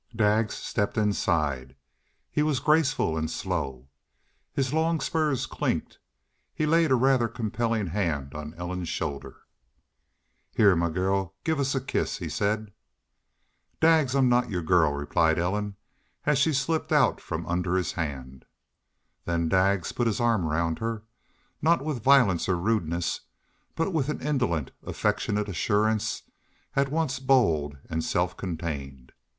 [0.15, 1.75] Daggs stepped inside.
[2.31, 3.87] He was graceful and slow.
[4.51, 5.99] His long' spurs clinked.
[6.55, 9.41] He laid a rather compelling hand on Ellen's shoulder.
[10.55, 12.73] "Heah, mah gal, give us a kiss," he said.
[13.79, 15.75] "Daggs, I'm not your girl," replied Ellen
[16.25, 18.45] as she slipped out from under his hand.
[19.25, 21.03] Then Daggs put his arm round her,
[21.61, 23.21] not with violence or rudeness,
[23.75, 26.23] but with an indolent, affectionate assurance,
[26.75, 29.11] at once bold and self contained.